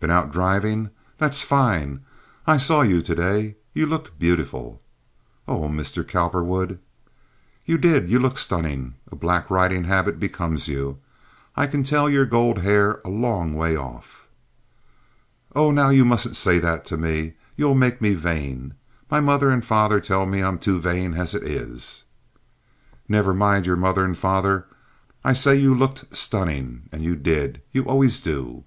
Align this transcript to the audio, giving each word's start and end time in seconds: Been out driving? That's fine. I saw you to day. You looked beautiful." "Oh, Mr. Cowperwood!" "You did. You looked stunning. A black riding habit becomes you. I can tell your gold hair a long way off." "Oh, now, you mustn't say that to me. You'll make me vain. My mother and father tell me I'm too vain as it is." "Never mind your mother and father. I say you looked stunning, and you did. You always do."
Been 0.00 0.10
out 0.10 0.32
driving? 0.32 0.90
That's 1.18 1.42
fine. 1.42 2.04
I 2.46 2.56
saw 2.58 2.80
you 2.82 3.00
to 3.02 3.14
day. 3.14 3.56
You 3.72 3.84
looked 3.86 4.18
beautiful." 4.18 4.82
"Oh, 5.48 5.64
Mr. 5.68 6.06
Cowperwood!" 6.06 6.78
"You 7.64 7.78
did. 7.78 8.10
You 8.10 8.18
looked 8.18 8.38
stunning. 8.38 8.94
A 9.10 9.16
black 9.16 9.50
riding 9.50 9.84
habit 9.84 10.18
becomes 10.20 10.68
you. 10.68 10.98
I 11.56 11.66
can 11.66 11.82
tell 11.84 12.10
your 12.10 12.26
gold 12.26 12.58
hair 12.58 13.00
a 13.04 13.08
long 13.08 13.54
way 13.54 13.76
off." 13.76 14.28
"Oh, 15.54 15.70
now, 15.70 15.88
you 15.88 16.04
mustn't 16.04 16.36
say 16.36 16.58
that 16.58 16.84
to 16.86 16.98
me. 16.98 17.34
You'll 17.56 17.74
make 17.74 18.02
me 18.02 18.12
vain. 18.12 18.74
My 19.10 19.20
mother 19.20 19.50
and 19.50 19.64
father 19.64 20.00
tell 20.00 20.26
me 20.26 20.42
I'm 20.42 20.58
too 20.58 20.80
vain 20.80 21.14
as 21.14 21.34
it 21.34 21.42
is." 21.42 22.04
"Never 23.08 23.32
mind 23.32 23.66
your 23.66 23.76
mother 23.76 24.04
and 24.04 24.16
father. 24.16 24.66
I 25.24 25.32
say 25.32 25.54
you 25.54 25.74
looked 25.74 26.14
stunning, 26.14 26.88
and 26.92 27.02
you 27.02 27.16
did. 27.16 27.62
You 27.72 27.84
always 27.84 28.20
do." 28.20 28.64